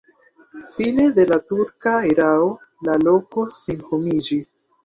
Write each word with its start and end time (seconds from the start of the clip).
Fine 0.77 1.05
de 1.17 1.25
la 1.33 1.37
turka 1.51 1.93
erao 2.13 2.49
la 2.89 2.99
loko 3.07 3.47
senhomiĝis. 3.63 4.53